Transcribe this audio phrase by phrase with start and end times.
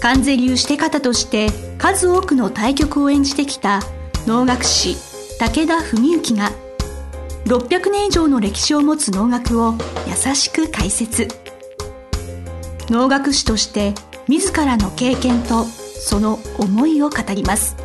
[0.00, 3.80] 関税流して方として数多くの対局を演じてきた
[4.26, 4.96] 能楽師
[5.38, 6.50] 武田文幸が
[7.46, 9.74] 600年以上の歴史を持つ能楽を
[10.06, 11.28] 優しく解説。
[12.88, 13.94] 能楽師として
[14.28, 17.76] 自らの経験とその思いを語ります。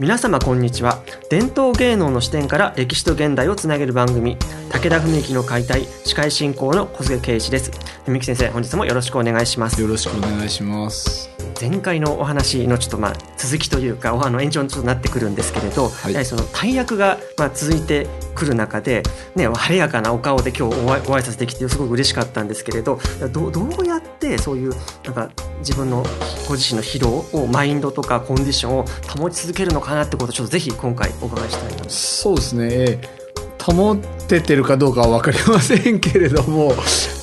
[0.00, 1.00] 皆様こんにちは。
[1.30, 4.36] 伝統芸能の視点から歴史と現代をつなげる番組
[4.70, 7.70] 武田文幸の解体司会進行の小菅圭一です。
[8.06, 9.80] 文幸先生本日もよろしくお願いします。
[9.80, 11.30] よろしくお願いします。
[11.60, 19.04] 前回のお話のちょっとまあ続きというかおあの延長にちょっとなってくるんですけれど、はい、やはりその大役がまあ続いてくる中で、
[19.36, 22.98] ね、晴れやかなお顔で今日お挨拶できてすごく嬉しかったんですけれど
[23.32, 26.02] どどうやってそういうなんか自分の
[26.48, 28.84] ご自身の疲労をマインドとかコンディションを
[29.16, 33.22] 保ち続けるのかなってことをちょっとぜひ今回お伺いしたいなそうですね。
[33.62, 36.74] 保ててるかどうかは分かりませんけれども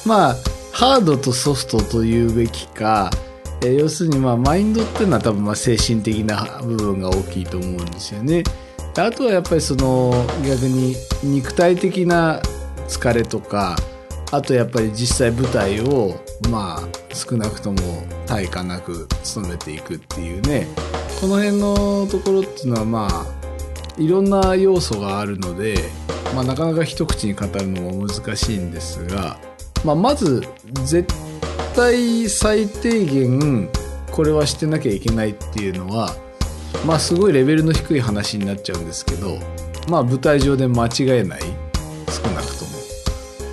[0.05, 0.35] まあ
[0.79, 3.11] ハードとソフトというべきか
[3.61, 8.45] え要するにまあマインドっていうのは多分まあ精神的な部分が大きいと思うんですよね。
[8.97, 12.41] あとはやっぱりその逆に肉体的な
[12.87, 13.75] 疲れとか
[14.31, 16.15] あとやっぱり実際舞台を
[16.49, 17.77] まあ少なくとも
[18.25, 20.65] 対価なく務めていくっていうね
[21.19, 23.25] この辺のところっていうのはまあ
[23.97, 25.75] いろんな要素があるので、
[26.33, 29.37] まあ、なかなか一口に語るのも難しいんですが、
[29.83, 30.43] まあ、まず
[30.85, 31.07] 絶
[31.75, 33.69] 対最低限
[34.11, 36.13] これはしてなきゃいけないっていうのは
[36.85, 39.37] まあすごいレベルの低い話になっちゃうんですけど
[39.89, 41.41] まあ舞台上で間違えない
[42.09, 42.71] 少なくとも。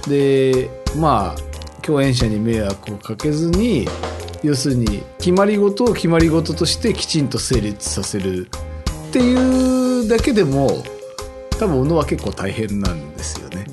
[0.09, 3.86] でまあ共演者に迷惑をかけずに
[4.42, 8.48] 要するに決まり事を決まり事としてきちんと成立させる
[9.09, 10.82] っていうだけでも
[11.59, 13.66] 多分小野は結構大変なんですよね。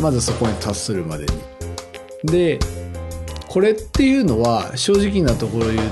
[0.00, 1.51] まずそこに達するまでに。
[2.24, 2.58] で
[3.48, 5.90] これっていうのは正直なところ言う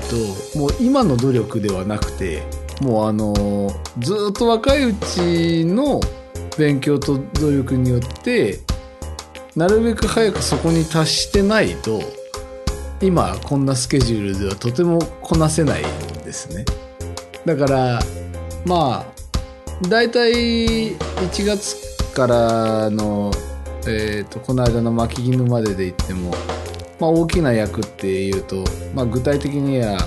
[0.53, 2.43] ともう今の努力ではなくて
[2.81, 6.01] もうあのずっと若いうちの
[6.57, 8.59] 勉強と努力によって
[9.55, 12.01] なるべく早くそこに達してないと
[13.01, 15.83] 今こんなスケジュールではとてもこなせないん
[16.23, 16.65] ですね。
[17.45, 17.99] だから
[18.65, 23.31] まあだいたい1月からの、
[23.87, 26.33] えーと、この間の巻き絹までで言っても
[27.01, 29.97] まあ、大きな役っていうと、まあ、具体的には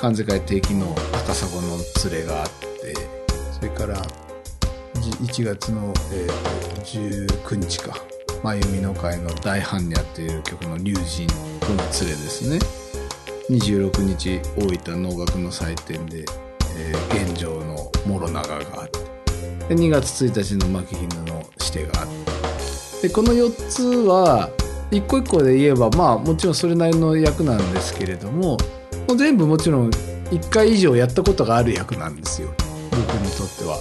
[0.00, 1.76] 関西会定期の赤砂の
[2.10, 2.94] 連れがあって
[3.52, 4.02] それから
[4.94, 7.98] 1月の、えー、と19日か
[8.42, 11.26] 「真由美の会の大般若」っていう曲の龍神
[11.60, 12.58] との連れですね。
[13.50, 16.24] 26日大分能楽の祭典で、
[16.78, 19.00] えー、現状の諸長があって
[19.68, 22.31] で2月1日の牧姫の指定があって
[23.02, 24.50] でこの4つは
[24.92, 28.56] 一個一個で言えばまあもちろんそれなりの役なんですけれども
[29.08, 32.48] もう全部もちろん1回以上やったことがある役なんですよ。
[32.90, 33.78] 僕にとっては。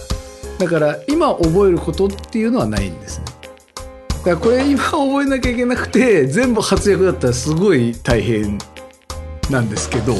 [0.59, 3.25] だから今覚えることっていうのはないんですね。
[4.09, 8.57] だからこれ今覚えなきゃいけなくて全部活躍だったらすごい大変
[9.49, 10.13] なんですけど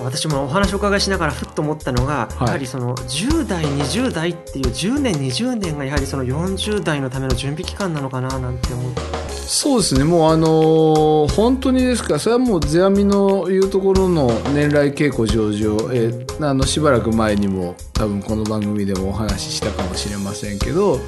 [0.00, 9.00] 私もお話をお伺いしながらふっと思ったのが、はい、やはりその10代20代っていう10年20年がやはりその40代のための準備期間なのかななんて思って。
[9.46, 10.02] そうですね。
[10.02, 20.98] もうあのー、本当にですかそれはもう世阿弥の言うところの年来稽古上々、えー、あのしばらく前にも多分この番組でもお話ししたかもしれませんけど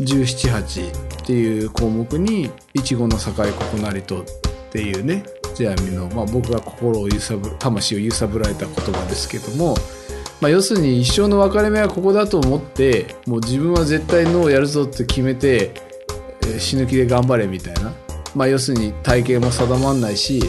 [0.00, 3.42] 178っていう項目に「いちごの境こ
[3.72, 4.24] こなりと」っ
[4.70, 5.24] ていうね
[5.64, 9.74] 淵亜の、まあ、僕が心を揺さぶ魂を揺さぶられた言葉ですけども、
[10.40, 15.74] まあ、要するに一生の分かれ目はここだと思ってもう自分は絶対脳をやるぞって決めて、
[16.58, 17.92] 死ぬ気で頑張れみたいな、
[18.34, 20.42] まあ、要するに体型も定まんないし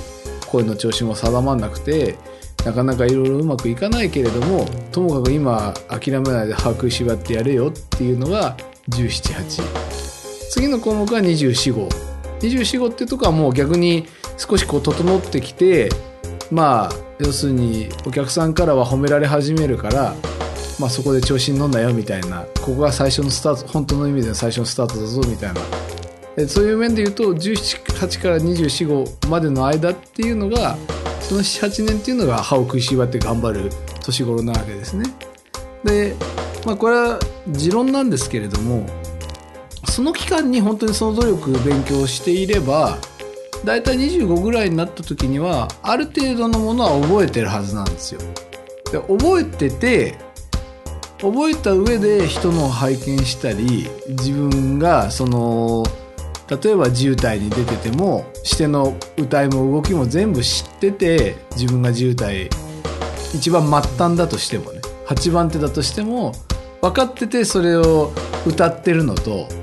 [0.48, 2.15] 声の調子も定まんなくて
[2.65, 8.56] なかなかいろいろうまくいかないけれどもともかく今諦めないで把握しばってやれよっていうのが
[8.89, 9.88] 1718
[10.50, 12.06] 次の項目は245。
[12.39, 14.07] 2425っていうとこはもう逆に
[14.38, 15.89] 少しこう整ってきて
[16.51, 20.13] まあ要するにお客さんからは褒められ始めるから、
[20.80, 25.62] まあ、そこで調子に乗んなよみたいなここが最初のスタート本当の意味での最初のスタートだぞみたいな
[26.48, 30.78] そういう面で言うと178から245までの間っていうのが
[31.19, 33.72] その78年っていうのが歯を食いしばって頑張る
[34.04, 35.06] 年頃なわけですね。
[35.83, 36.16] で、
[36.66, 37.19] まあ、これは
[37.50, 38.86] 持論なんですけれども
[39.97, 42.99] その期間に本当にその努力勉強していれば
[43.65, 48.21] 大体25ぐらいになった時にはある程度のものは覚えてるはずなんですよ。
[48.91, 50.19] で覚えてて
[51.19, 55.83] 覚えた上で人のを拝見したり自分がその
[56.47, 62.51] 例えば渋滞に出ててもしての歌いも動きも全部知ってて自分が渋滞
[63.33, 66.33] 一番末端だとしてもね8番手だとしても
[66.83, 68.13] 分かっててそれを
[68.45, 69.56] 歌ってるのと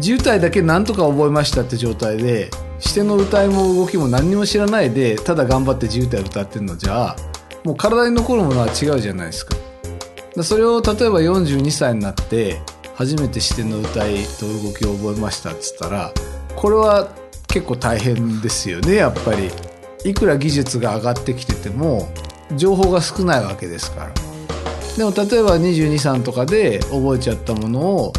[0.00, 7.16] 渋滞だけなんとか覚えましたって状態でしての歌いも動きも何にも知らないでただ頑張って渋滞歌ってるのじゃ
[7.64, 9.56] もう体に残るものは違うじゃないですか。
[10.42, 12.60] それを例えば42歳になって
[12.94, 16.12] 初めて視点の歌いと動きを覚えましたっつったら
[16.54, 17.08] これは
[17.48, 19.50] 結構大変ですよねやっぱり
[20.04, 22.08] いくら技術が上がってきてても
[22.56, 24.12] 情報が少ないわけですから
[24.96, 28.12] でも例えば22歳とかで覚えちゃったものを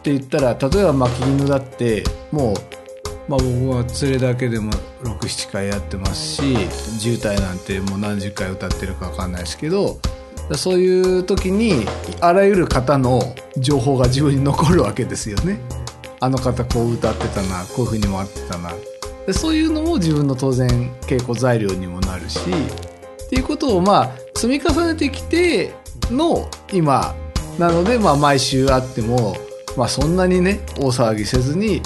[0.00, 2.02] って言ったら例えば巻き犬だって
[2.32, 2.56] もう、
[3.28, 6.56] まあ、僕は連れだけでも67回やってますし
[6.98, 9.98] 渋滞なんてもう何十回歌ってるか分かんないですけど
[10.54, 11.84] そういう時に
[12.20, 13.20] あらゆる方の
[13.58, 15.60] 情報が自分に残るわけですよね。
[16.18, 18.72] あの方こう歌ってたなこういうふうに回ってたな
[19.26, 20.68] でそういうのも自分の当然
[21.02, 25.72] 稽古材料にもなるしっていうことをまあ積み重ねてきて
[26.10, 27.14] の今
[27.58, 29.36] なのでまあ毎週あっても、
[29.76, 31.82] まあ、そんなにね大騒ぎせずに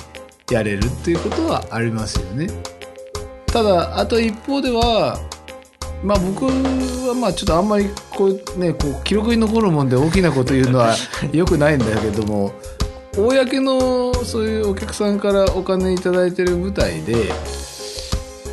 [0.50, 2.48] やれるっていうことはありますよね。
[3.46, 5.20] ただあと一方では
[6.02, 10.94] まあ僕はまあちょっとあんまりこうねこう記録に残るもんで大きなこと言うのは
[11.32, 12.52] よくないんだけども
[13.16, 17.28] 公のそういうお客さんからお金頂いてる舞台で、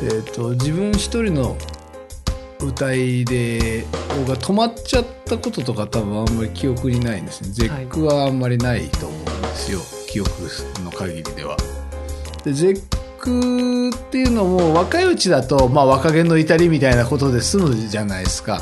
[0.02, 1.56] えーと、自分一人の
[2.66, 3.84] 歌いで
[4.26, 10.30] が止まっちゃったこととか多分あんまり記憶にないんですね絶句はあんまりないと思うんですよ、はい、記憶
[10.84, 11.56] の限りでは。
[12.44, 12.82] で絶
[13.18, 18.60] 句っていうのも若いうちだと、まあ、若気の至りみたいなことで済むじゃないですか。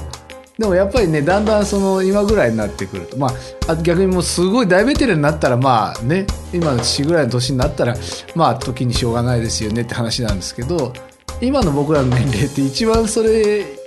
[0.59, 3.31] でもやっぱりねだんだんその今ぐらいになってくるとま
[3.67, 7.97] あ逆にもうすごい大ベテランになったらまあね今の父ぐらいの年になったら
[8.35, 10.93] まあ時にしょうがないですよねって話なんですけど
[11.41, 13.80] 今の僕らの年齢って一番それ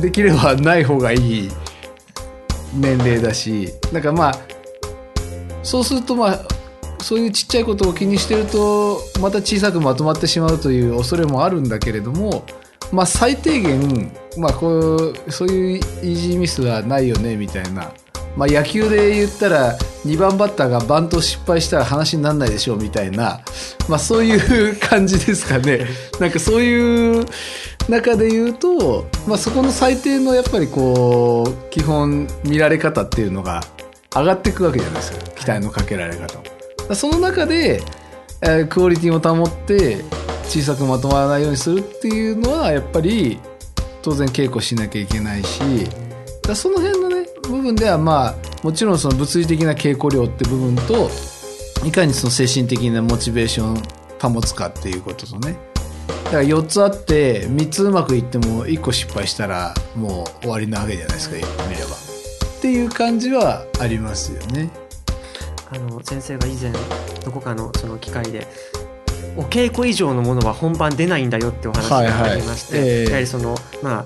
[0.00, 1.50] できればない方がいい
[2.74, 4.34] 年齢だしなんかまあ
[5.62, 6.56] そうするとまあ
[7.00, 12.44] そういうちっちゃいことを気にしてるとまた小さくまとまってしまうという恐れもあるんだけれども、
[12.92, 17.92] まあ、最低限、まあ、こうそういうイージーミスはないよねみたいな、
[18.36, 23.40] まあ、野球で言ったら2番バッターがバント失敗したら話にならないでしょうみたいな、
[23.88, 25.86] まあ、そういう感じですかね。
[26.18, 27.26] なんかそういう
[27.88, 33.62] 中で言うと、まあ、そこの最低のやっぱりこう基本見られ方っていうのが
[34.14, 36.94] 上がっていくわけじゃないですか期待のかけられ方も。
[36.94, 37.82] その中で、
[38.42, 40.04] えー、クオリティを保って
[40.44, 43.38] 小さくまとまらないようにするっていうのはやっぱり
[44.02, 45.60] 当然稽古しなきゃいけないし
[46.42, 51.10] だその辺のね部分ではまあもちろんその物理的な稽古量って部分と
[51.84, 55.56] いかにその精神的なモチベーション保つかっていうこととね
[56.06, 64.70] だから4つあって3つうまくいっても1個失敗したらもう終わりなわけじゃないですか言ってみればっていう感じはありますよね。
[65.70, 66.72] あの先生が以前
[67.24, 68.46] どこかのその機会で
[69.36, 74.04] お稽古以上のものは本番出ないんだよってお話がありまして、はいはいえー、やはりそのまあ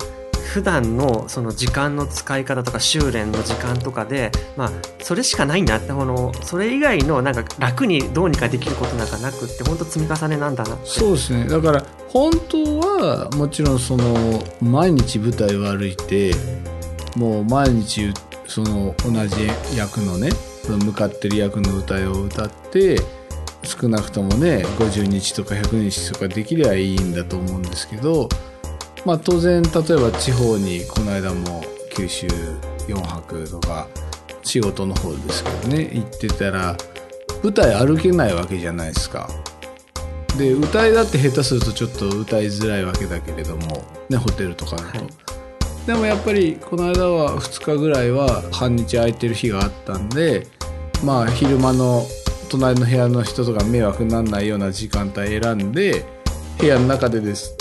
[0.53, 4.71] 普段のその時間の使い方とか修練の時間とかで、まあ、
[5.03, 11.49] それしかないんだってこのそれ以外のなんか楽にどうにかできることなんかなくって本当積み重ねなんだなそうですね。
[11.49, 16.33] だから本当はもちろんその毎日舞台を歩いて
[17.17, 18.13] もう毎日
[18.47, 20.31] その同じ役のね
[20.69, 23.01] 向かってる役の歌を歌って
[23.63, 28.29] 少なくともね50日とか100日とかできりゃいいんだと思うんですけど
[29.05, 31.65] まあ当然例えば地方にこの間も
[31.95, 32.27] 九州
[32.87, 33.89] 4泊とか
[34.43, 36.77] 仕事の方ですけどね行ってたら
[37.43, 39.29] 舞台歩けないわけじゃないですか。
[40.39, 44.99] で歌いだって下手するとちょっと歌いづらいわけだけれどもねホテルとかだと。
[44.99, 45.07] はい
[45.87, 50.47] でもやっぱりこの間は2日ぐらいは半日空いてる日があったんで
[51.03, 52.05] まあ昼間の
[52.51, 56.05] 隣の部屋の人とか迷惑にならないような時間帯選んで
[56.59, 57.57] 部屋の中でです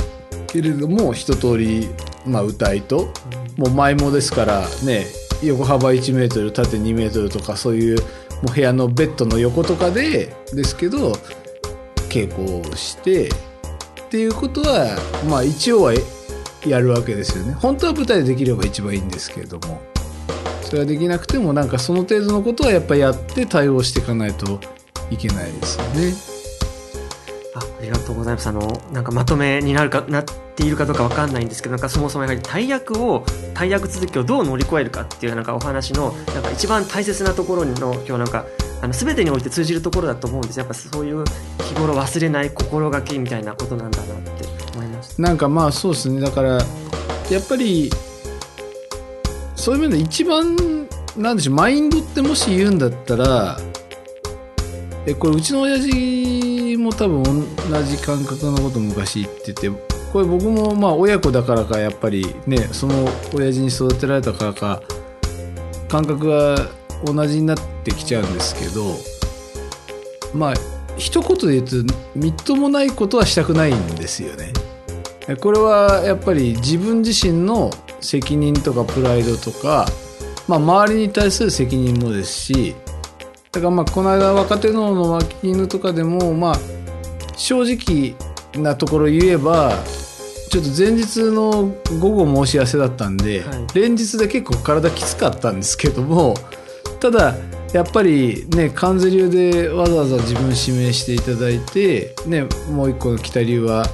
[0.51, 1.89] けれども一通り
[2.25, 3.13] まあ歌いと
[3.57, 5.05] もう前もですからね
[5.43, 11.13] 横幅1メートル縦2メートルとかそういうもう部屋のベッドの横とかでですけど
[12.09, 13.31] 稽古をしてっ
[14.09, 14.97] ていうことは
[15.29, 15.93] まあ一応は
[16.65, 17.53] やるわけですよね。
[17.53, 19.79] 本当は舞台でできれば一番いいんですけれども。
[20.69, 24.59] それはできなくてもなんかその程度のことはやっぱやって対応していかないと
[25.09, 26.38] いけないですよね。
[27.55, 28.47] あありがとうございます。
[28.47, 30.25] あのなんかまとめになるかなっ
[30.55, 38.45] ているかどうかわかんないんですけどなんかそもそもやはり大役を大役続きをどう乗り越えるかっていうなんかお話のなんか一番大切なところの今日なんか
[38.81, 40.59] あの全てにおいて通じるところだと思うんです。
[40.59, 41.25] やっぱそういう
[41.63, 45.21] 日頃忘れない心がけみたいなことなんだなって思いました。
[45.21, 46.21] なんかまあそうですね。
[46.21, 46.49] だから
[47.29, 47.89] やっぱり
[49.55, 50.55] そういう面で一番
[51.17, 53.57] なんでしょうマインドってもし言うんだったら
[55.05, 55.89] えこれうちの親父
[56.79, 59.69] も多分同じ感覚のこと昔言ってて
[60.11, 64.81] これ僕もまあ親子だからかやっぱりねその親父に育てられたからか
[65.87, 66.57] 感覚が
[67.05, 68.95] 同じになってきちゃうんですけど
[70.33, 70.53] まあ
[70.97, 74.51] 一言で言うとみっともないことはしたくないんですよね。
[75.41, 77.69] これはやっぱり自分自身の
[78.01, 79.85] 責任とかプライドとか、
[80.47, 82.75] まあ、周りに対する責任もですし
[83.51, 86.55] だからまあこの間若手のの脇犬とかでもまあ
[87.35, 88.15] 正直
[88.61, 89.73] なところ言えば
[90.51, 96.35] ちょっと前日の午後申し合わせだったんで、はい、連日で結構体きつかったんですけども
[96.99, 97.35] ただ
[97.73, 103.85] やっぱりね関税流でわざわざ自分指名していただいて、ね、もう一個の北流は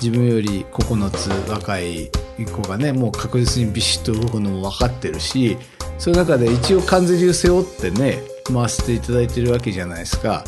[0.00, 2.10] 自分より9つ若い
[2.50, 5.56] 子がねもう確実にビシッと動くのも分かってるし
[5.98, 10.44] そういう中で一応関税流背負ってね回していただいてるわけじゃないですか。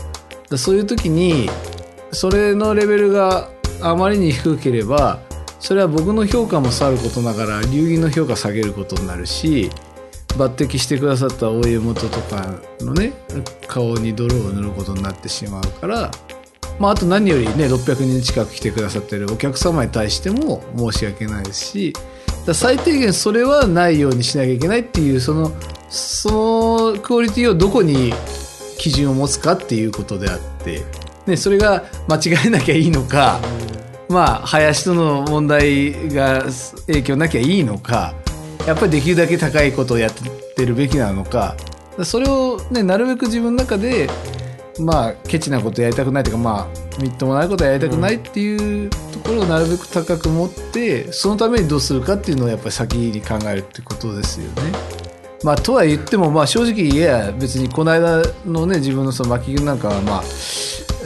[0.50, 1.48] だそういう時に
[2.12, 5.20] それのレベルがあまりに低ければ
[5.58, 9.70] それは僕の評価もさることながら流儀の評価下げることになるし
[10.36, 13.12] 抜擢してくださった大江元とかのね
[13.66, 16.10] 顔に泥を塗ることになってしまうから、
[16.78, 21.92] まあ、あと何よりね600人近く来てくださってるお客様に対しても申し訳ないですし
[22.52, 25.52] 最低限それはないようにしなきゃいけないっていうその
[25.94, 28.12] そのクオリティをどこに
[28.78, 30.82] 基準を持つかっていうことであって、
[31.26, 33.38] ね、それが間違えなきゃいいのか、
[34.08, 36.42] まあ林との問題が
[36.88, 38.12] 影響なきゃいいのか
[38.66, 40.12] やっぱりできるだけ高いことをやっ
[40.56, 41.56] てるべきなのか
[42.02, 44.08] それを、ね、なるべく自分の中で
[44.80, 54.93] まあケチなことやりたくないというかまあみっともないことやりたくないっていうところをなるべく高く持ってそのためにどうするかっていうのをやっぱり先に考えるってことですよね。
[55.44, 60.22] まあ、とは言っても、まあ、正直言え別にこの間のね自分のその巻きなんかはまあ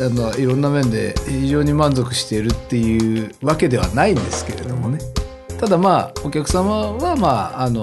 [0.00, 4.98] あのいろんな面で非常に満足しているっていうわけではないんですけれどもね。
[5.58, 7.28] ただまあお客様はま
[7.58, 7.82] ああの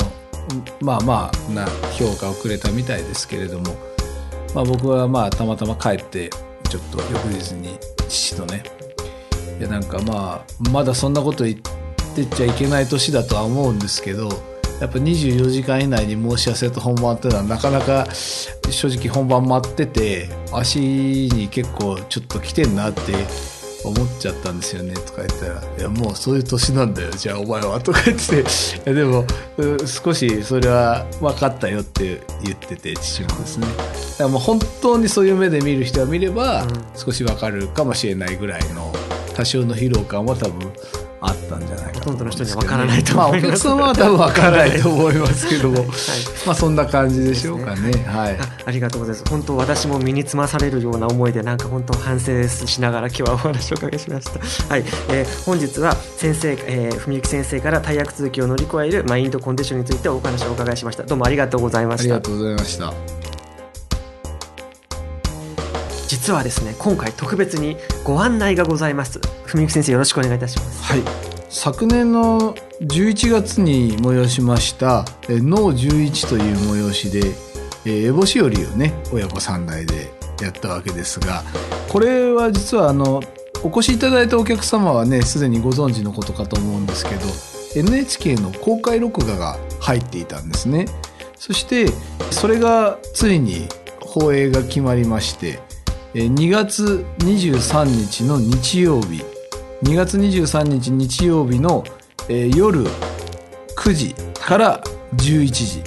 [0.79, 3.75] まあまあな評価をくれたみたいですけれども、
[4.53, 6.29] まあ、僕はまあたまたま帰って
[6.69, 8.63] ちょっと翌日に父とね
[9.59, 18.05] いやなんかまあまだそんなこと言ってちゃいけない年だとは思うんですけどやっぱ24時間以内に申し合わせと本番っていうのはなかなか
[18.69, 23.01] 正直本番待ってて足に結構ちょっと来てんなって
[23.85, 28.43] 思っちゃったんですよねとか言ったら「いやもうそういう年なんだよじゃあお前は」とか言って
[28.83, 28.93] て。
[28.93, 29.25] でも
[29.85, 33.67] 少しそれは分かったよって言ってて父もですね。
[33.67, 36.65] だからもう本当にそういう目で見る人は見れば
[36.95, 38.91] 少し分かるかもしれないぐらいの
[39.35, 40.71] 多少の疲労感は多分
[41.27, 45.69] あったんじゃないかと、ね、ほとんどの人には分からないと思います、まあ、お客様は多分分からないと思いますけど。
[45.69, 45.87] も、はい、
[46.45, 48.37] まあそんな感じでしょうかね、ね、はい。
[48.37, 49.29] あありがとうございます。
[49.29, 54.25] 本当私も身につまされるような思いでなんか本当反省しながら今日はお話をお伺いしまし
[54.67, 54.73] た。
[54.73, 61.03] はい、えー、本日は先生、えー、文幸先生から大役続きを乗り越えるマインドコンディションについてお話をお伺いしました。
[61.03, 62.15] どうもありがとうございました。
[62.15, 63.34] ありがとうございました
[66.25, 69.21] 実はですね今回特別にご案内がございます。
[69.45, 70.83] 文幸先生よろしくお願いいたします。
[70.83, 71.01] はい。
[71.51, 77.21] 昨年の11月に催しました「脳11」という催しで
[77.85, 81.43] 烏帽子よりをね親子3代でやったわけですが
[81.89, 83.21] これは実はあの
[83.61, 87.27] お越しいただいたお客様はねすでにご存知のことかと思うんですけど
[87.75, 90.87] NHK の公開録画が入っていたんですね。
[91.37, 91.85] そして
[92.31, 93.67] それがついに
[94.01, 95.59] 放映が決まりまして
[96.23, 99.21] 2月23日の日曜日。
[99.83, 101.83] 2月23日日曜日の、
[102.29, 102.85] えー、夜
[103.77, 104.81] 9時から
[105.15, 105.83] 11時、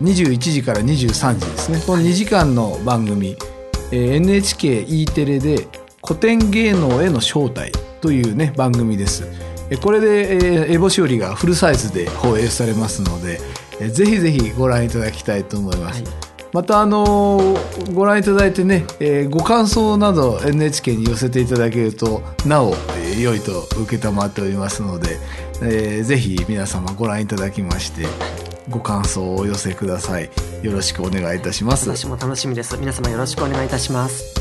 [0.00, 1.80] うん、21時から23時ですね。
[1.86, 3.36] この2時間の番組、
[3.92, 5.68] えー、NHKE テレで
[6.04, 7.70] 「古典芸能への招待」
[8.02, 9.24] というね番組です。
[9.80, 13.40] これで、えー、エボしおりがフルサイズで放映されますので、
[13.78, 17.56] えー、ぜひぜひご覧いただきたいと思います、はいまたあの
[17.92, 25.18] ご覧いただいてね、えー、ご感想など NHK に寄せていただけるとなお、えー、良いと承っておりますので、
[25.62, 28.06] えー、ぜひ皆様ご覧いただきまして
[28.70, 30.30] ご感想をお寄せください。
[30.62, 31.88] よろしくお願いいたします。
[31.88, 32.76] 私も楽しみです。
[32.76, 34.34] 皆様よろしくお願いいたします。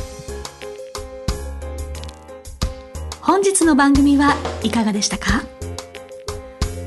[3.21, 5.43] 本日の番組はいかがでしたか？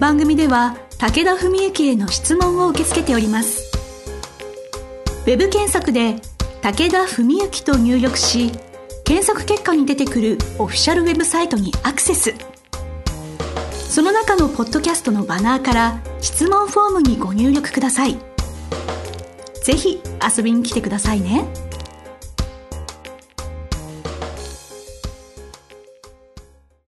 [0.00, 3.59] 番組では武田文幸への質問を受け付けております
[5.20, 6.16] ウェブ検索で
[6.62, 8.50] 武田文幸と入力し
[9.04, 12.34] 検索結果に出てくるオフィシャルウェブサイトにアクセス
[13.72, 18.16] その中のポッドキャストのバナーから質問フォームにご入力ください
[19.62, 20.00] ぜひ
[20.36, 21.69] 遊びに来てくださいね。